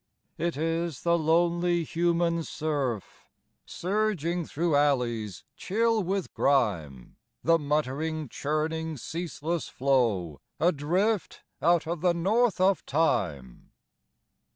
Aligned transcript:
It 0.39 0.57
is 0.57 1.03
the 1.03 1.15
lonely 1.15 1.83
human 1.83 2.41
surf 2.41 3.27
Surging 3.67 4.45
through 4.45 4.75
alleys 4.75 5.43
chill 5.55 6.01
with 6.01 6.33
grime, 6.33 7.17
The 7.43 7.59
muttering 7.59 8.27
churning 8.27 8.97
ceaseless 8.97 9.69
floe 9.69 10.41
Adrift 10.59 11.43
out 11.61 11.85
of 11.85 12.01
the 12.01 12.15
North 12.15 12.59
of 12.59 12.83
time. 12.87 13.69